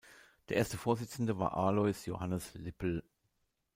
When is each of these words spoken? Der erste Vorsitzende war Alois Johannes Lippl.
Der 0.49 0.57
erste 0.57 0.77
Vorsitzende 0.79 1.37
war 1.37 1.55
Alois 1.55 2.05
Johannes 2.07 2.55
Lippl. 2.55 3.03